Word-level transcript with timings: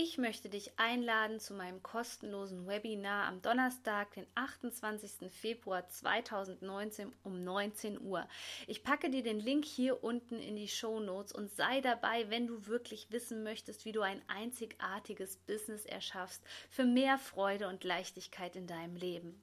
Ich 0.00 0.16
möchte 0.16 0.48
dich 0.48 0.78
einladen 0.78 1.40
zu 1.40 1.54
meinem 1.54 1.82
kostenlosen 1.82 2.68
Webinar 2.68 3.26
am 3.26 3.42
Donnerstag, 3.42 4.12
den 4.12 4.28
28. 4.36 5.28
Februar 5.28 5.88
2019 5.88 7.12
um 7.24 7.42
19 7.42 8.00
Uhr. 8.00 8.28
Ich 8.68 8.84
packe 8.84 9.10
dir 9.10 9.24
den 9.24 9.40
Link 9.40 9.64
hier 9.64 10.04
unten 10.04 10.38
in 10.38 10.54
die 10.54 10.68
Show 10.68 11.00
Notes 11.00 11.32
und 11.32 11.50
sei 11.50 11.80
dabei, 11.80 12.30
wenn 12.30 12.46
du 12.46 12.68
wirklich 12.68 13.10
wissen 13.10 13.42
möchtest, 13.42 13.86
wie 13.86 13.90
du 13.90 14.02
ein 14.02 14.22
einzigartiges 14.28 15.38
Business 15.38 15.84
erschaffst 15.84 16.44
für 16.70 16.84
mehr 16.84 17.18
Freude 17.18 17.66
und 17.66 17.82
Leichtigkeit 17.82 18.54
in 18.54 18.68
deinem 18.68 18.94
Leben. 18.94 19.42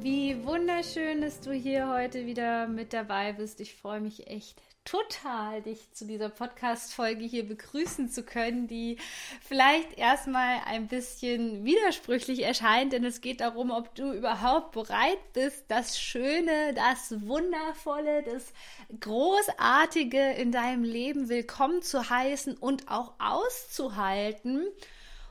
Wie 0.00 0.44
wunderschön, 0.44 1.20
dass 1.20 1.40
du 1.40 1.52
hier 1.52 1.88
heute 1.88 2.24
wieder 2.24 2.66
mit 2.66 2.92
dabei 2.94 3.34
bist. 3.34 3.60
Ich 3.60 3.74
freue 3.74 4.00
mich 4.00 4.28
echt 4.28 4.60
total, 4.84 5.60
dich 5.62 5.92
zu 5.92 6.06
dieser 6.06 6.30
Podcast-Folge 6.30 7.24
hier 7.24 7.46
begrüßen 7.46 8.08
zu 8.08 8.22
können, 8.22 8.66
die 8.66 8.96
vielleicht 9.42 9.98
erstmal 9.98 10.60
ein 10.64 10.88
bisschen 10.88 11.64
widersprüchlich 11.64 12.42
erscheint, 12.42 12.92
denn 12.92 13.04
es 13.04 13.20
geht 13.20 13.40
darum, 13.40 13.70
ob 13.70 13.94
du 13.94 14.12
überhaupt 14.12 14.72
bereit 14.72 15.32
bist, 15.34 15.64
das 15.68 16.00
Schöne, 16.00 16.74
das 16.74 17.26
Wundervolle, 17.26 18.22
das 18.22 18.52
Großartige 19.00 20.32
in 20.32 20.50
deinem 20.50 20.82
Leben 20.82 21.28
willkommen 21.28 21.82
zu 21.82 22.08
heißen 22.08 22.56
und 22.56 22.90
auch 22.90 23.12
auszuhalten. 23.18 24.66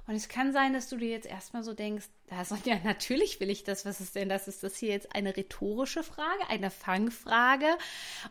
Und 0.10 0.16
es 0.16 0.28
kann 0.28 0.54
sein, 0.54 0.74
dass 0.74 0.90
du 0.90 0.98
dir 0.98 1.10
jetzt 1.10 1.28
erstmal 1.28 1.62
so 1.62 1.76
denkst, 1.76 2.08
da 2.30 2.44
Sonja, 2.44 2.80
natürlich 2.84 3.40
will 3.40 3.52
ich 3.52 3.64
das. 3.64 3.86
Was 3.86 4.02
ist 4.02 4.16
denn 4.16 4.28
das? 4.28 4.48
Ist 4.48 4.64
das 4.64 4.76
hier 4.76 4.90
jetzt 4.90 5.14
eine 5.14 5.38
rhetorische 5.38 6.02
Frage, 6.02 6.50
eine 6.50 6.72
Fangfrage? 6.72 7.78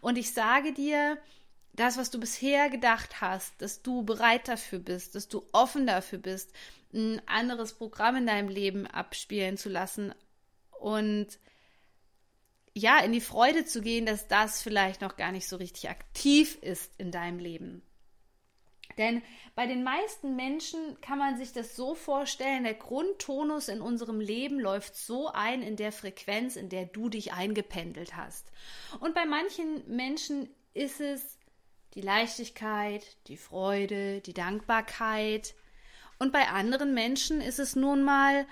Und 0.00 0.18
ich 0.18 0.32
sage 0.34 0.72
dir, 0.72 1.18
das, 1.74 1.96
was 1.96 2.10
du 2.10 2.18
bisher 2.18 2.68
gedacht 2.68 3.20
hast, 3.20 3.62
dass 3.62 3.80
du 3.80 4.02
bereit 4.02 4.48
dafür 4.48 4.80
bist, 4.80 5.14
dass 5.14 5.28
du 5.28 5.46
offen 5.52 5.86
dafür 5.86 6.18
bist, 6.18 6.52
ein 6.92 7.22
anderes 7.26 7.74
Programm 7.74 8.16
in 8.16 8.26
deinem 8.26 8.48
Leben 8.48 8.88
abspielen 8.88 9.56
zu 9.56 9.68
lassen 9.68 10.12
und 10.80 11.28
ja, 12.74 12.98
in 12.98 13.12
die 13.12 13.20
Freude 13.20 13.64
zu 13.66 13.82
gehen, 13.82 14.04
dass 14.04 14.26
das 14.26 14.62
vielleicht 14.62 15.00
noch 15.00 15.16
gar 15.16 15.30
nicht 15.30 15.48
so 15.48 15.54
richtig 15.54 15.88
aktiv 15.88 16.58
ist 16.60 16.90
in 16.98 17.12
deinem 17.12 17.38
Leben. 17.38 17.82
Denn 18.96 19.22
bei 19.54 19.66
den 19.66 19.84
meisten 19.84 20.34
Menschen 20.34 21.00
kann 21.00 21.18
man 21.18 21.36
sich 21.36 21.52
das 21.52 21.76
so 21.76 21.94
vorstellen, 21.94 22.64
der 22.64 22.74
Grundtonus 22.74 23.68
in 23.68 23.80
unserem 23.80 24.20
Leben 24.20 24.58
läuft 24.58 24.96
so 24.96 25.28
ein 25.28 25.62
in 25.62 25.76
der 25.76 25.92
Frequenz, 25.92 26.56
in 26.56 26.68
der 26.68 26.86
du 26.86 27.08
dich 27.08 27.32
eingependelt 27.32 28.16
hast. 28.16 28.50
Und 29.00 29.14
bei 29.14 29.24
manchen 29.24 29.82
Menschen 29.94 30.48
ist 30.74 31.00
es 31.00 31.38
die 31.94 32.00
Leichtigkeit, 32.00 33.04
die 33.28 33.36
Freude, 33.36 34.20
die 34.20 34.34
Dankbarkeit. 34.34 35.54
Und 36.18 36.32
bei 36.32 36.48
anderen 36.48 36.94
Menschen 36.94 37.40
ist 37.40 37.58
es 37.58 37.76
nun 37.76 38.02
mal 38.02 38.46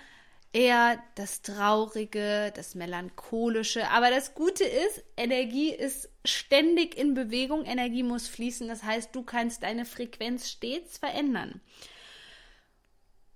eher 0.52 1.02
das 1.16 1.42
Traurige, 1.42 2.52
das 2.54 2.74
Melancholische. 2.74 3.90
Aber 3.90 4.10
das 4.10 4.34
Gute 4.34 4.64
ist, 4.64 5.04
Energie 5.16 5.70
ist 5.70 6.08
ständig 6.26 6.96
in 6.96 7.14
Bewegung, 7.14 7.64
Energie 7.64 8.02
muss 8.02 8.28
fließen. 8.28 8.68
Das 8.68 8.82
heißt, 8.82 9.14
du 9.14 9.22
kannst 9.22 9.62
deine 9.62 9.84
Frequenz 9.84 10.50
stets 10.50 10.98
verändern. 10.98 11.60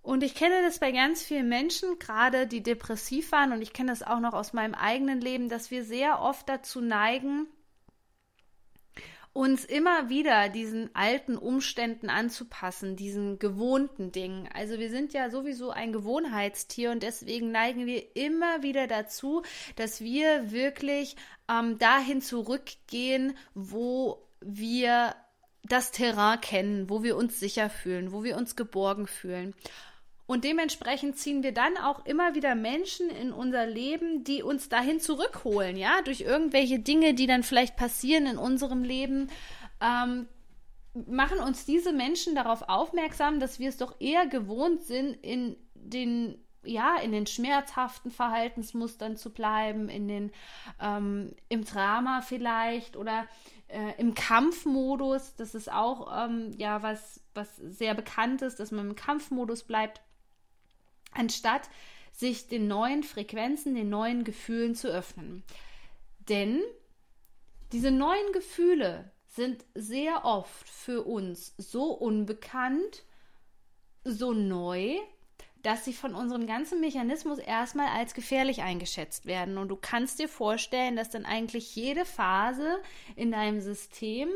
Und 0.02 0.22
ich 0.22 0.34
kenne 0.34 0.62
das 0.62 0.78
bei 0.78 0.92
ganz 0.92 1.22
vielen 1.22 1.48
Menschen, 1.48 1.98
gerade 1.98 2.46
die 2.46 2.62
depressiv 2.62 3.32
waren, 3.32 3.52
und 3.52 3.60
ich 3.60 3.72
kenne 3.72 3.92
das 3.92 4.02
auch 4.02 4.20
noch 4.20 4.32
aus 4.32 4.52
meinem 4.52 4.74
eigenen 4.74 5.20
Leben, 5.20 5.48
dass 5.48 5.70
wir 5.70 5.84
sehr 5.84 6.20
oft 6.20 6.48
dazu 6.48 6.80
neigen, 6.80 7.46
uns 9.32 9.64
immer 9.64 10.08
wieder 10.08 10.48
diesen 10.48 10.94
alten 10.94 11.36
Umständen 11.36 12.10
anzupassen, 12.10 12.96
diesen 12.96 13.38
gewohnten 13.38 14.10
Dingen. 14.10 14.48
Also 14.52 14.78
wir 14.78 14.90
sind 14.90 15.12
ja 15.12 15.30
sowieso 15.30 15.70
ein 15.70 15.92
Gewohnheitstier 15.92 16.90
und 16.90 17.02
deswegen 17.02 17.52
neigen 17.52 17.86
wir 17.86 18.16
immer 18.16 18.62
wieder 18.62 18.88
dazu, 18.88 19.42
dass 19.76 20.00
wir 20.00 20.50
wirklich 20.50 21.14
ähm, 21.48 21.78
dahin 21.78 22.20
zurückgehen, 22.22 23.36
wo 23.54 24.26
wir 24.40 25.14
das 25.62 25.92
Terrain 25.92 26.40
kennen, 26.40 26.90
wo 26.90 27.02
wir 27.02 27.16
uns 27.16 27.38
sicher 27.38 27.70
fühlen, 27.70 28.12
wo 28.12 28.24
wir 28.24 28.36
uns 28.36 28.56
geborgen 28.56 29.06
fühlen. 29.06 29.54
Und 30.30 30.44
dementsprechend 30.44 31.18
ziehen 31.18 31.42
wir 31.42 31.50
dann 31.50 31.76
auch 31.76 32.06
immer 32.06 32.36
wieder 32.36 32.54
Menschen 32.54 33.10
in 33.10 33.32
unser 33.32 33.66
Leben, 33.66 34.22
die 34.22 34.44
uns 34.44 34.68
dahin 34.68 35.00
zurückholen, 35.00 35.76
ja, 35.76 36.02
durch 36.02 36.20
irgendwelche 36.20 36.78
Dinge, 36.78 37.14
die 37.14 37.26
dann 37.26 37.42
vielleicht 37.42 37.74
passieren 37.74 38.26
in 38.26 38.38
unserem 38.38 38.84
Leben. 38.84 39.28
Ähm, 39.80 40.28
machen 40.94 41.40
uns 41.40 41.64
diese 41.64 41.92
Menschen 41.92 42.36
darauf 42.36 42.62
aufmerksam, 42.68 43.40
dass 43.40 43.58
wir 43.58 43.70
es 43.70 43.76
doch 43.76 44.00
eher 44.00 44.24
gewohnt 44.28 44.82
sind, 44.82 45.14
in 45.14 45.56
den 45.74 46.38
ja, 46.62 46.94
in 47.02 47.10
den 47.10 47.26
schmerzhaften 47.26 48.12
Verhaltensmustern 48.12 49.16
zu 49.16 49.32
bleiben, 49.32 49.88
in 49.88 50.06
den 50.06 50.30
ähm, 50.80 51.34
im 51.48 51.64
Drama 51.64 52.20
vielleicht 52.20 52.96
oder 52.96 53.26
äh, 53.66 53.98
im 53.98 54.14
Kampfmodus. 54.14 55.34
Das 55.34 55.56
ist 55.56 55.72
auch 55.72 56.24
ähm, 56.24 56.52
ja 56.56 56.84
was, 56.84 57.20
was 57.34 57.56
sehr 57.56 57.94
bekannt 57.94 58.42
ist, 58.42 58.60
dass 58.60 58.70
man 58.70 58.90
im 58.90 58.94
Kampfmodus 58.94 59.64
bleibt 59.64 60.02
anstatt 61.12 61.68
sich 62.12 62.48
den 62.48 62.68
neuen 62.68 63.02
Frequenzen, 63.02 63.74
den 63.74 63.88
neuen 63.88 64.24
Gefühlen 64.24 64.74
zu 64.74 64.88
öffnen. 64.88 65.42
Denn 66.28 66.60
diese 67.72 67.90
neuen 67.90 68.32
Gefühle 68.32 69.10
sind 69.26 69.64
sehr 69.74 70.24
oft 70.24 70.68
für 70.68 71.02
uns 71.02 71.54
so 71.56 71.92
unbekannt, 71.92 73.04
so 74.04 74.32
neu, 74.32 74.96
dass 75.62 75.84
sie 75.84 75.92
von 75.92 76.14
unserem 76.14 76.46
ganzen 76.46 76.80
Mechanismus 76.80 77.38
erstmal 77.38 77.88
als 77.88 78.14
gefährlich 78.14 78.62
eingeschätzt 78.62 79.26
werden. 79.26 79.58
Und 79.58 79.68
du 79.68 79.76
kannst 79.76 80.18
dir 80.18 80.28
vorstellen, 80.28 80.96
dass 80.96 81.10
dann 81.10 81.26
eigentlich 81.26 81.76
jede 81.76 82.04
Phase 82.04 82.80
in 83.14 83.30
deinem 83.30 83.60
System 83.60 84.30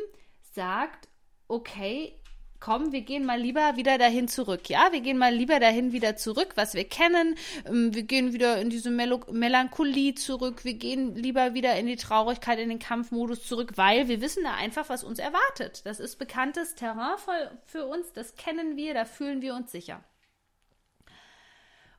sagt, 0.52 1.08
okay, 1.48 2.18
komm, 2.64 2.92
wir 2.92 3.02
gehen 3.02 3.26
mal 3.26 3.38
lieber 3.38 3.76
wieder 3.76 3.98
dahin 3.98 4.26
zurück. 4.26 4.70
Ja, 4.70 4.90
wir 4.90 5.02
gehen 5.02 5.18
mal 5.18 5.34
lieber 5.34 5.60
dahin 5.60 5.92
wieder 5.92 6.16
zurück, 6.16 6.52
was 6.54 6.72
wir 6.72 6.88
kennen. 6.88 7.36
Ähm, 7.66 7.94
wir 7.94 8.04
gehen 8.04 8.32
wieder 8.32 8.58
in 8.58 8.70
diese 8.70 8.90
Mel 8.90 9.20
Melancholie 9.30 10.14
zurück. 10.14 10.64
Wir 10.64 10.72
gehen 10.72 11.14
lieber 11.14 11.52
wieder 11.52 11.76
in 11.78 11.86
die 11.86 11.96
Traurigkeit, 11.96 12.58
in 12.58 12.70
den 12.70 12.78
Kampfmodus 12.78 13.46
zurück, 13.46 13.72
weil 13.76 14.08
wir 14.08 14.22
wissen 14.22 14.44
da 14.44 14.54
einfach, 14.54 14.88
was 14.88 15.04
uns 15.04 15.18
erwartet. 15.18 15.82
Das 15.84 16.00
ist 16.00 16.18
bekanntes 16.18 16.74
Terrain 16.74 17.18
für 17.66 17.84
uns. 17.84 18.14
Das 18.14 18.34
kennen 18.36 18.78
wir. 18.78 18.94
Da 18.94 19.04
fühlen 19.04 19.42
wir 19.42 19.54
uns 19.54 19.70
sicher. 19.70 20.02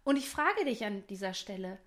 Und 0.04 0.18
ich 0.18 0.28
frage 0.28 0.66
dich 0.66 0.84
an 0.84 1.06
dieser 1.10 1.36
Stelle, 1.36 1.78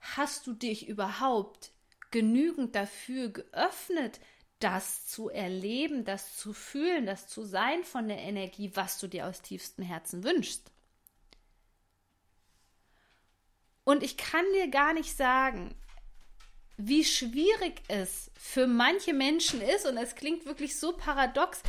hast 0.00 0.46
du 0.46 0.52
dich 0.52 0.86
überhaupt 0.86 1.70
genügend 2.10 2.74
dafür 2.74 3.30
geöffnet, 3.30 4.20
das 4.58 5.06
zu 5.06 5.28
erleben, 5.28 6.04
das 6.04 6.36
zu 6.36 6.52
fühlen, 6.52 7.06
das 7.06 7.28
zu 7.28 7.44
sein 7.44 7.84
von 7.84 8.08
der 8.08 8.18
Energie, 8.18 8.72
was 8.74 8.98
du 8.98 9.06
dir 9.06 9.26
aus 9.26 9.40
tiefstem 9.42 9.84
Herzen 9.84 10.24
wünschst. 10.24 10.70
Und 13.84 14.02
ich 14.02 14.16
kann 14.16 14.44
dir 14.54 14.68
gar 14.68 14.92
nicht 14.92 15.16
sagen, 15.16 15.74
wie 16.76 17.04
schwierig 17.04 17.82
es 17.88 18.30
für 18.38 18.66
manche 18.66 19.12
Menschen 19.12 19.60
ist, 19.60 19.86
und 19.86 19.96
es 19.96 20.14
klingt 20.14 20.46
wirklich 20.46 20.78
so 20.78 20.92
paradox, 20.92 21.62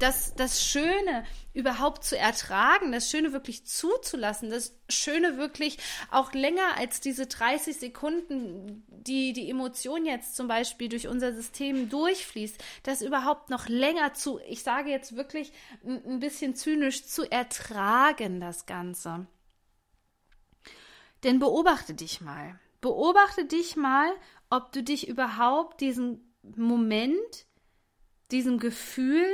dass 0.00 0.34
das 0.34 0.64
Schöne 0.64 1.24
überhaupt 1.52 2.04
zu 2.04 2.18
ertragen, 2.18 2.92
das 2.92 3.10
Schöne 3.10 3.32
wirklich 3.32 3.66
zuzulassen, 3.66 4.50
das 4.50 4.74
Schöne 4.88 5.36
wirklich 5.36 5.78
auch 6.10 6.32
länger 6.32 6.76
als 6.76 7.00
diese 7.00 7.26
30 7.26 7.76
Sekunden, 7.76 8.84
die 8.88 9.32
die 9.32 9.48
Emotion 9.48 10.04
jetzt 10.04 10.34
zum 10.36 10.48
Beispiel 10.48 10.88
durch 10.88 11.06
unser 11.06 11.32
System 11.32 11.88
durchfließt, 11.88 12.62
das 12.82 13.02
überhaupt 13.02 13.50
noch 13.50 13.68
länger 13.68 14.14
zu, 14.14 14.40
ich 14.48 14.62
sage 14.62 14.90
jetzt 14.90 15.16
wirklich 15.16 15.52
ein 15.84 16.20
bisschen 16.20 16.56
zynisch, 16.56 17.06
zu 17.06 17.30
ertragen, 17.30 18.40
das 18.40 18.66
Ganze. 18.66 19.26
Denn 21.22 21.38
beobachte 21.38 21.94
dich 21.94 22.20
mal. 22.20 22.58
Beobachte 22.80 23.44
dich 23.44 23.76
mal 23.76 24.10
ob 24.50 24.72
du 24.72 24.82
dich 24.82 25.08
überhaupt 25.08 25.80
diesem 25.80 26.20
Moment, 26.42 27.46
diesem 28.32 28.58
Gefühl 28.58 29.24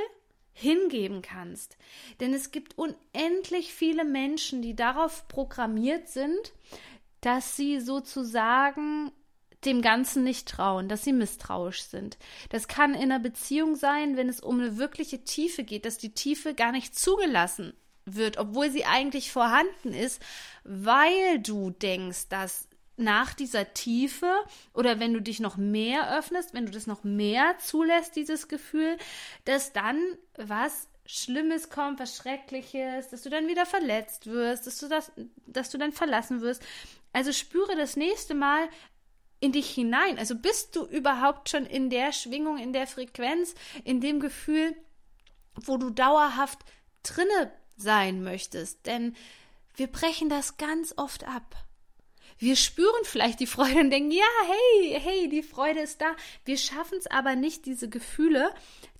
hingeben 0.58 1.20
kannst. 1.20 1.76
Denn 2.18 2.32
es 2.32 2.50
gibt 2.50 2.78
unendlich 2.78 3.74
viele 3.74 4.06
Menschen, 4.06 4.62
die 4.62 4.74
darauf 4.74 5.28
programmiert 5.28 6.08
sind, 6.08 6.54
dass 7.20 7.56
sie 7.56 7.78
sozusagen 7.78 9.12
dem 9.66 9.82
Ganzen 9.82 10.24
nicht 10.24 10.48
trauen, 10.48 10.88
dass 10.88 11.04
sie 11.04 11.12
misstrauisch 11.12 11.82
sind. 11.82 12.16
Das 12.48 12.68
kann 12.68 12.94
in 12.94 13.12
einer 13.12 13.18
Beziehung 13.18 13.76
sein, 13.76 14.16
wenn 14.16 14.30
es 14.30 14.40
um 14.40 14.58
eine 14.58 14.78
wirkliche 14.78 15.24
Tiefe 15.24 15.62
geht, 15.62 15.84
dass 15.84 15.98
die 15.98 16.14
Tiefe 16.14 16.54
gar 16.54 16.72
nicht 16.72 16.98
zugelassen 16.98 17.74
wird, 18.06 18.38
obwohl 18.38 18.70
sie 18.70 18.86
eigentlich 18.86 19.32
vorhanden 19.32 19.92
ist, 19.92 20.22
weil 20.64 21.38
du 21.40 21.70
denkst, 21.70 22.28
dass 22.30 22.68
nach 22.96 23.34
dieser 23.34 23.74
Tiefe 23.74 24.32
oder 24.72 24.98
wenn 25.00 25.12
du 25.12 25.20
dich 25.20 25.40
noch 25.40 25.56
mehr 25.56 26.16
öffnest, 26.16 26.54
wenn 26.54 26.66
du 26.66 26.72
das 26.72 26.86
noch 26.86 27.04
mehr 27.04 27.58
zulässt, 27.58 28.16
dieses 28.16 28.48
Gefühl, 28.48 28.96
dass 29.44 29.72
dann 29.72 30.00
was 30.36 30.88
Schlimmes 31.04 31.70
kommt, 31.70 32.00
was 32.00 32.16
Schreckliches, 32.16 33.08
dass 33.08 33.22
du 33.22 33.30
dann 33.30 33.48
wieder 33.48 33.66
verletzt 33.66 34.26
wirst, 34.26 34.66
dass 34.66 34.78
du 34.78 34.88
das, 34.88 35.12
dass 35.46 35.70
du 35.70 35.78
dann 35.78 35.92
verlassen 35.92 36.40
wirst. 36.40 36.62
Also 37.12 37.32
spüre 37.32 37.76
das 37.76 37.96
nächste 37.96 38.34
Mal 38.34 38.68
in 39.40 39.52
dich 39.52 39.70
hinein. 39.70 40.18
Also 40.18 40.34
bist 40.34 40.74
du 40.74 40.84
überhaupt 40.84 41.48
schon 41.48 41.66
in 41.66 41.90
der 41.90 42.12
Schwingung, 42.12 42.58
in 42.58 42.72
der 42.72 42.86
Frequenz, 42.86 43.54
in 43.84 44.00
dem 44.00 44.20
Gefühl, 44.20 44.74
wo 45.54 45.76
du 45.76 45.90
dauerhaft 45.90 46.60
drinne 47.02 47.52
sein 47.76 48.22
möchtest. 48.22 48.86
Denn 48.86 49.14
wir 49.76 49.86
brechen 49.86 50.28
das 50.28 50.56
ganz 50.56 50.94
oft 50.96 51.24
ab. 51.24 51.65
Wir 52.38 52.56
spüren 52.56 53.04
vielleicht 53.04 53.40
die 53.40 53.46
Freude 53.46 53.80
und 53.80 53.90
denken, 53.90 54.10
ja, 54.10 54.24
hey, 54.46 55.00
hey, 55.00 55.28
die 55.28 55.42
Freude 55.42 55.80
ist 55.80 56.00
da. 56.00 56.14
Wir 56.44 56.58
schaffen 56.58 56.98
es 56.98 57.06
aber 57.06 57.34
nicht, 57.34 57.66
diese 57.66 57.88
Gefühle 57.88 58.50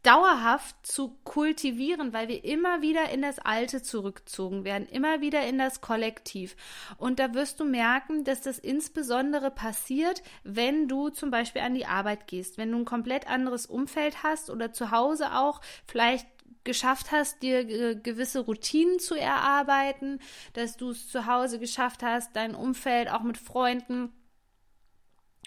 dauerhaft 0.07 0.77
zu 0.87 1.19
kultivieren, 1.25 2.13
weil 2.13 2.29
wir 2.29 2.45
immer 2.45 2.81
wieder 2.81 3.11
in 3.11 3.23
das 3.23 3.41
Alte 3.41 3.83
zurückgezogen 3.83 4.63
werden, 4.65 4.87
immer 4.87 5.21
wieder 5.21 5.45
in 5.47 5.59
das 5.59 5.81
Kollektiv. 5.81 6.55
Und 6.97 7.19
da 7.19 7.35
wirst 7.35 7.59
du 7.59 7.65
merken, 7.65 8.23
dass 8.23 8.41
das 8.41 8.61
insbesondere 8.61 9.51
passiert, 9.51 10.23
wenn 10.45 10.87
du 10.87 11.09
zum 11.09 11.33
Beispiel 11.33 11.63
an 11.63 11.75
die 11.75 11.87
Arbeit 11.87 12.29
gehst, 12.29 12.57
wenn 12.57 12.71
du 12.71 12.79
ein 12.79 12.85
komplett 12.85 13.27
anderes 13.27 13.67
Umfeld 13.67 14.23
hast 14.23 14.49
oder 14.49 14.73
zu 14.73 14.93
Hause 14.93 15.35
auch 15.35 15.61
vielleicht 15.87 16.29
geschafft 16.67 17.11
hast, 17.13 17.43
dir 17.43 17.65
gewisse 17.95 18.41
Routinen 18.41 18.99
zu 18.99 19.15
erarbeiten, 19.15 20.21
dass 20.53 20.77
du 20.77 20.91
es 20.91 21.09
zu 21.09 21.25
Hause 21.25 21.59
geschafft 21.59 22.03
hast, 22.03 22.37
dein 22.37 22.55
Umfeld 22.55 23.11
auch 23.11 23.23
mit 23.23 23.39
Freunden 23.39 24.13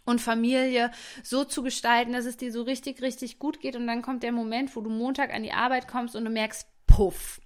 und 0.05 0.19
Familie 0.19 0.91
so 1.23 1.43
zu 1.43 1.61
gestalten, 1.61 2.13
dass 2.13 2.25
es 2.25 2.37
dir 2.37 2.51
so 2.51 2.63
richtig, 2.63 3.01
richtig 3.01 3.37
gut 3.37 3.59
geht. 3.59 3.75
Und 3.75 3.85
dann 3.85 4.01
kommt 4.01 4.23
der 4.23 4.31
Moment, 4.31 4.75
wo 4.75 4.81
du 4.81 4.89
Montag 4.89 5.31
an 5.31 5.43
die 5.43 5.53
Arbeit 5.53 5.87
kommst 5.87 6.15
und 6.15 6.25
du 6.25 6.31
merkst, 6.31 6.67
puff. 6.87 7.39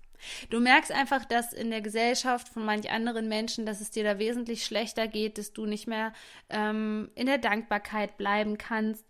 Du 0.50 0.62
merkst 0.62 0.92
einfach, 0.92 1.26
dass 1.26 1.52
in 1.52 1.70
der 1.70 1.82
Gesellschaft 1.82 2.48
von 2.48 2.64
manch 2.64 2.90
anderen 2.90 3.28
Menschen, 3.28 3.66
dass 3.66 3.82
es 3.82 3.92
dir 3.92 4.06
da 4.06 4.20
wesentlich 4.20 4.64
schlechter 4.64 5.10
geht, 5.10 5.38
dass 5.38 5.52
du 5.52 5.66
nicht 5.66 5.86
mehr 5.86 6.14
ähm, 6.50 7.12
in 7.16 7.26
der 7.26 7.40
Dankbarkeit 7.40 8.18
bleiben 8.18 8.58
kannst. 8.58 9.06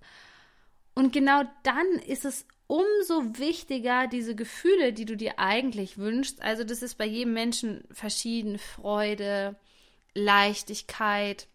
Und 0.95 1.13
genau 1.13 1.43
dann 1.61 1.87
ist 2.07 2.25
es 2.25 2.47
umso 2.73 3.37
wichtiger, 3.37 4.07
diese 4.07 4.35
Gefühle, 4.35 4.93
die 4.93 5.05
du 5.05 5.15
dir 5.15 5.37
eigentlich 5.37 5.99
wünschst, 5.99 6.41
also 6.41 6.63
das 6.63 6.81
ist 6.81 6.97
bei 6.97 7.05
jedem 7.05 7.33
Menschen 7.33 7.83
verschieden, 7.91 8.57
Freude, 8.57 9.55
Leichtigkeit, 10.15 11.47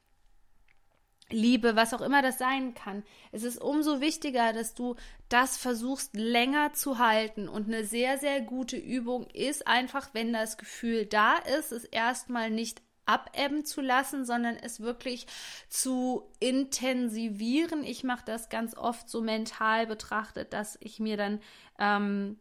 Liebe, 1.29 1.75
was 1.75 1.93
auch 1.93 2.03
immer 2.03 2.23
das 2.23 2.39
sein 2.39 2.75
kann. 2.75 3.03
Es 3.33 3.43
ist 3.43 3.61
umso 3.61 4.01
wichtiger, 4.01 4.53
dass 4.53 4.75
du 4.75 4.95
das 5.29 5.57
versuchst 5.57 6.15
länger 6.15 6.73
zu 6.73 6.99
halten. 6.99 7.49
Und 7.49 7.67
eine 7.67 7.85
sehr, 7.85 8.19
sehr 8.19 8.41
gute 8.41 8.77
Übung 8.77 9.27
ist 9.31 9.67
einfach, 9.67 10.11
wenn 10.15 10.33
das 10.33 10.57
Gefühl 10.57 11.05
da 11.05 11.37
ist, 11.37 11.73
es 11.73 11.85
erstmal 11.85 12.49
nicht 12.49 12.81
abebben 13.09 13.65
zu 13.65 13.81
lassen, 13.81 14.25
sondern 14.25 14.57
es 14.57 14.81
wirklich 14.81 15.27
zu 15.69 16.31
intensivieren. 16.41 17.83
Ich 17.85 18.05
mache 18.05 18.25
das 18.27 18.49
ganz 18.49 18.77
oft 18.77 19.09
so 19.09 19.23
mental 19.23 19.87
betrachtet, 19.87 20.53
dass 20.53 20.77
ich 20.81 21.01
mir 21.01 21.17
dann 21.17 21.41
ähm, 21.79 22.39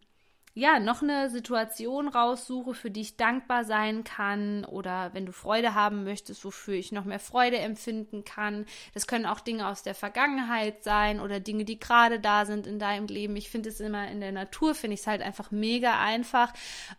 ja, 0.58 0.80
noch 0.80 1.04
eine 1.04 1.30
Situation 1.30 2.08
raussuche, 2.08 2.74
für 2.74 2.90
die 2.90 3.02
ich 3.02 3.16
dankbar 3.16 3.64
sein 3.64 4.04
kann 4.04 4.66
oder 4.66 5.14
wenn 5.14 5.28
du 5.28 5.32
Freude 5.32 5.76
haben 5.76 6.04
möchtest, 6.04 6.44
wofür 6.44 6.74
ich 6.74 6.92
noch 6.92 7.06
mehr 7.06 7.20
Freude 7.20 7.60
empfinden 7.60 8.24
kann. 8.26 8.66
Das 8.96 9.06
können 9.06 9.28
auch 9.28 9.40
Dinge 9.40 9.68
aus 9.68 9.84
der 9.84 9.94
Vergangenheit 9.94 10.84
sein 10.84 11.20
oder 11.20 11.40
Dinge, 11.40 11.64
die 11.64 11.80
gerade 11.80 12.20
da 12.20 12.46
sind 12.46 12.66
in 12.66 12.80
deinem 12.80 13.06
Leben. 13.06 13.36
Ich 13.36 13.52
finde 13.52 13.70
es 13.70 13.80
immer 13.80 14.10
in 14.10 14.20
der 14.20 14.32
Natur, 14.32 14.74
finde 14.74 14.96
ich 14.96 15.02
es 15.02 15.08
halt 15.08 15.22
einfach 15.22 15.52
mega 15.52 16.00
einfach, 16.02 16.52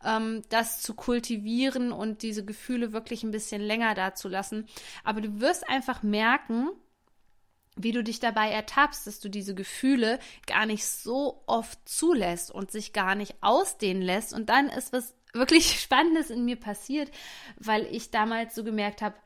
ähm, 0.04 0.42
das 0.50 0.80
zu 0.80 0.94
kultivieren 0.94 1.90
und 1.90 2.22
diese 2.22 2.44
Gefühle 2.44 2.92
wirklich 2.92 3.24
ein 3.24 3.32
bisschen 3.32 3.60
länger 3.60 3.96
da 3.96 4.14
zu 4.14 4.28
lassen. 4.28 4.68
Aber 5.02 5.20
du 5.20 5.40
wirst 5.40 5.68
einfach 5.68 6.04
merken, 6.04 6.68
wie 7.78 7.92
du 7.92 8.02
dich 8.04 8.20
dabei 8.20 8.50
ertappst, 8.50 9.06
dass 9.06 9.20
du 9.20 9.28
diese 9.28 9.54
Gefühle 9.54 10.18
gar 10.46 10.66
nicht 10.66 10.86
so 10.86 11.42
oft 11.46 11.78
zulässt 11.88 12.50
und 12.50 12.70
sich 12.70 12.92
gar 12.92 13.14
nicht 13.14 13.36
ausdehnen 13.40 14.02
lässt. 14.02 14.34
Und 14.34 14.50
dann 14.50 14.68
ist 14.68 14.92
was 14.92 15.14
wirklich 15.32 15.80
Spannendes 15.80 16.30
in 16.30 16.44
mir 16.44 16.56
passiert, 16.56 17.10
weil 17.56 17.86
ich 17.86 18.10
damals 18.10 18.54
so 18.54 18.64
gemerkt 18.64 19.00
habe, 19.00 19.16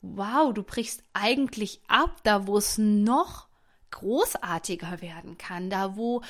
wow, 0.00 0.52
du 0.52 0.62
brichst 0.62 1.02
eigentlich 1.12 1.80
ab, 1.88 2.20
da 2.22 2.46
wo 2.46 2.56
es 2.56 2.78
noch 2.78 3.48
großartiger 3.90 5.00
werden 5.00 5.38
kann, 5.38 5.70
da 5.70 5.96
wo 5.96 6.22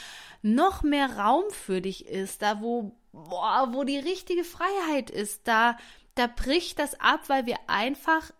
noch 0.42 0.82
mehr 0.82 1.18
Raum 1.18 1.44
für 1.50 1.80
dich 1.80 2.06
ist, 2.06 2.42
da 2.42 2.60
wo, 2.60 2.96
boah, 3.12 3.70
wo 3.72 3.84
die 3.84 3.98
richtige 3.98 4.44
Freiheit 4.44 5.10
ist, 5.10 5.46
da, 5.48 5.76
da 6.14 6.28
bricht 6.28 6.78
das 6.78 7.00
ab, 7.00 7.28
weil 7.28 7.46
wir 7.46 7.56
einfach 7.66 8.30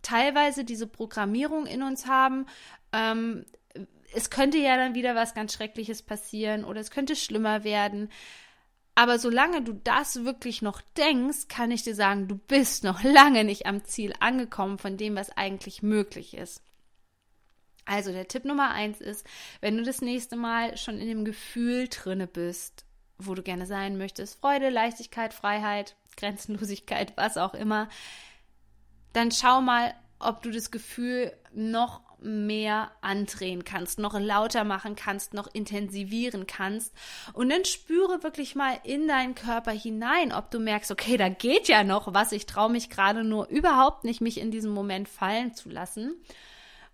teilweise 0.00 0.64
diese 0.64 0.86
Programmierung 0.86 1.66
in 1.66 1.82
uns 1.82 2.06
haben, 2.06 2.46
ähm, 2.92 3.44
es 4.14 4.30
könnte 4.30 4.58
ja 4.58 4.76
dann 4.76 4.94
wieder 4.94 5.14
was 5.14 5.34
ganz 5.34 5.54
Schreckliches 5.54 6.02
passieren 6.02 6.64
oder 6.64 6.80
es 6.80 6.90
könnte 6.90 7.16
schlimmer 7.16 7.64
werden. 7.64 8.10
Aber 8.94 9.18
solange 9.18 9.62
du 9.62 9.72
das 9.72 10.24
wirklich 10.24 10.60
noch 10.60 10.82
denkst, 10.98 11.48
kann 11.48 11.70
ich 11.70 11.82
dir 11.82 11.94
sagen, 11.94 12.28
du 12.28 12.36
bist 12.36 12.84
noch 12.84 13.02
lange 13.02 13.44
nicht 13.44 13.66
am 13.66 13.84
Ziel 13.84 14.12
angekommen 14.20 14.78
von 14.78 14.98
dem, 14.98 15.16
was 15.16 15.34
eigentlich 15.36 15.82
möglich 15.82 16.34
ist. 16.34 16.62
Also 17.84 18.12
der 18.12 18.28
Tipp 18.28 18.44
Nummer 18.44 18.70
eins 18.70 19.00
ist, 19.00 19.26
wenn 19.60 19.76
du 19.76 19.82
das 19.82 20.02
nächste 20.02 20.36
Mal 20.36 20.76
schon 20.76 20.98
in 20.98 21.08
dem 21.08 21.24
Gefühl 21.24 21.88
drinne 21.88 22.26
bist, 22.26 22.84
wo 23.18 23.34
du 23.34 23.42
gerne 23.42 23.66
sein 23.66 23.96
möchtest, 23.96 24.40
Freude, 24.40 24.68
Leichtigkeit, 24.68 25.34
Freiheit, 25.34 25.96
Grenzenlosigkeit, 26.16 27.16
was 27.16 27.38
auch 27.38 27.54
immer, 27.54 27.88
dann 29.14 29.32
schau 29.32 29.60
mal, 29.60 29.94
ob 30.18 30.42
du 30.42 30.50
das 30.50 30.70
Gefühl 30.70 31.32
noch 31.52 32.02
mehr 32.22 32.90
andrehen 33.00 33.64
kannst, 33.64 33.98
noch 33.98 34.18
lauter 34.18 34.64
machen 34.64 34.96
kannst, 34.96 35.34
noch 35.34 35.52
intensivieren 35.52 36.46
kannst. 36.46 36.94
Und 37.32 37.50
dann 37.50 37.64
spüre 37.64 38.22
wirklich 38.22 38.54
mal 38.54 38.78
in 38.84 39.08
deinen 39.08 39.34
Körper 39.34 39.72
hinein, 39.72 40.32
ob 40.32 40.50
du 40.50 40.58
merkst, 40.58 40.90
okay, 40.90 41.16
da 41.16 41.28
geht 41.28 41.68
ja 41.68 41.84
noch 41.84 42.14
was, 42.14 42.32
ich 42.32 42.46
traue 42.46 42.70
mich 42.70 42.90
gerade 42.90 43.24
nur 43.24 43.48
überhaupt 43.48 44.04
nicht, 44.04 44.20
mich 44.20 44.38
in 44.38 44.50
diesem 44.50 44.72
Moment 44.72 45.08
fallen 45.08 45.54
zu 45.54 45.68
lassen. 45.68 46.14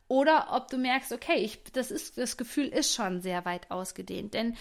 Oder 0.09 0.49
ob 0.53 0.69
du 0.69 0.79
merkst, 0.79 1.13
okay, 1.13 1.37
ich, 1.37 1.63
das 1.73 1.91
ist, 1.91 2.17
das 2.17 2.39
Gefühl 2.39 2.69
ist 2.69 2.95
schon 2.95 3.21
sehr 3.21 3.45
weit 3.45 3.71
ausgedehnt. 3.71 4.33
Denn 4.33 4.57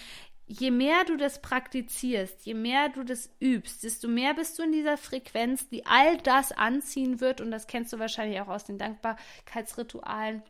je 0.45 0.71
mehr 0.71 1.05
du 1.05 1.15
das 1.15 1.41
praktizierst, 1.41 2.45
je 2.45 2.53
mehr 2.53 2.89
du 2.89 3.03
das 3.03 3.29
übst, 3.39 3.83
desto 3.83 4.09
mehr 4.09 4.33
bist 4.33 4.59
du 4.59 4.63
in 4.63 4.73
dieser 4.73 4.97
Frequenz, 4.97 5.69
die 5.69 5.85
all 5.85 6.17
das 6.17 6.51
anziehen 6.51 7.21
wird. 7.21 7.39
Und 7.39 7.51
das 7.51 7.67
kennst 7.67 7.93
du 7.93 7.99
wahrscheinlich 7.99 8.41
auch 8.41 8.49
aus 8.49 8.65
den 8.65 8.77
Dankbarkeitsritualen 8.77 10.43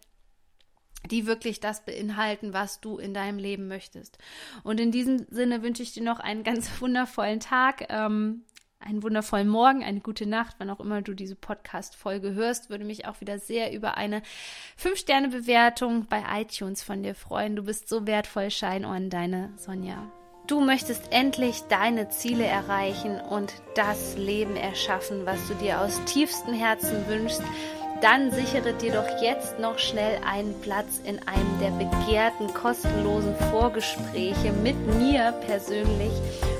die 1.07 1.27
wirklich 1.27 1.59
das 1.59 1.83
beinhalten, 1.85 2.53
was 2.53 2.81
du 2.81 2.97
in 2.97 3.13
deinem 3.13 3.37
Leben 3.37 3.67
möchtest. 3.67 4.17
Und 4.63 4.79
in 4.79 4.91
diesem 4.91 5.25
Sinne 5.29 5.63
wünsche 5.63 5.83
ich 5.83 5.93
dir 5.93 6.03
noch 6.03 6.19
einen 6.19 6.43
ganz 6.43 6.69
wundervollen 6.81 7.39
Tag, 7.39 7.87
ähm, 7.89 8.43
einen 8.79 9.01
wundervollen 9.03 9.47
Morgen, 9.47 9.83
eine 9.83 10.01
gute 10.01 10.27
Nacht, 10.27 10.55
wann 10.59 10.69
auch 10.69 10.79
immer 10.79 11.01
du 11.01 11.13
diese 11.13 11.35
Podcast-Folge 11.35 12.33
hörst. 12.33 12.69
Würde 12.69 12.85
mich 12.85 13.07
auch 13.07 13.21
wieder 13.21 13.39
sehr 13.39 13.73
über 13.73 13.97
eine 13.97 14.21
5-Sterne-Bewertung 14.81 16.05
bei 16.07 16.23
iTunes 16.41 16.83
von 16.83 17.03
dir 17.03 17.15
freuen. 17.15 17.55
Du 17.55 17.63
bist 17.63 17.89
so 17.89 18.05
wertvoll, 18.05 18.51
Shine 18.51 19.09
deine 19.09 19.51
Sonja. 19.57 20.11
Du 20.47 20.61
möchtest 20.61 21.11
endlich 21.11 21.63
deine 21.63 22.07
Ziele 22.07 22.45
erreichen 22.45 23.19
und 23.19 23.53
das 23.75 24.15
Leben 24.15 24.55
erschaffen, 24.55 25.25
was 25.25 25.45
du 25.49 25.55
dir 25.55 25.81
aus 25.81 25.99
tiefstem 26.05 26.53
Herzen 26.53 27.05
wünschst 27.09 27.41
dann 28.01 28.31
sichere 28.31 28.73
dir 28.73 28.93
doch 28.93 29.21
jetzt 29.21 29.59
noch 29.59 29.79
schnell 29.79 30.19
einen 30.25 30.53
Platz 30.61 31.01
in 31.03 31.19
einem 31.27 31.59
der 31.59 31.71
begehrten 31.71 32.53
kostenlosen 32.53 33.35
Vorgespräche 33.51 34.51
mit 34.51 34.75
mir 34.97 35.33
persönlich 35.45 36.11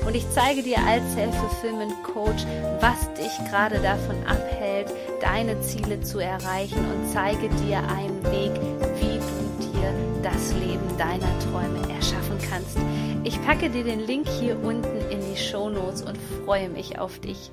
und 0.06 0.14
ich 0.14 0.24
zeige 0.30 0.62
dir 0.62 0.78
als 0.78 1.02
Self-Fulfillment-Coach, 1.12 2.44
was 2.80 3.12
dich 3.14 3.50
gerade 3.50 3.78
davon 3.80 4.16
abhält, 4.26 4.90
deine 5.20 5.60
Ziele 5.60 6.00
zu 6.00 6.18
erreichen 6.18 6.78
und 6.78 7.12
zeige 7.12 7.48
dir 7.48 7.78
einen 7.78 8.24
Weg, 8.24 8.52
wie 9.00 9.18
du 9.18 9.70
dir 9.70 9.92
das 10.22 10.54
Leben 10.54 10.96
deiner 10.96 11.38
Träume 11.40 11.94
erschaffen 11.94 12.38
kannst. 12.48 12.78
Ich 13.24 13.40
packe 13.44 13.68
dir 13.68 13.84
den 13.84 14.00
Link 14.00 14.26
hier 14.28 14.58
unten 14.62 14.98
in 15.10 15.20
die 15.20 15.38
Show 15.38 15.68
Notes 15.68 16.02
und 16.02 16.16
freue 16.44 16.70
mich 16.70 16.98
auf 16.98 17.18
dich. 17.18 17.50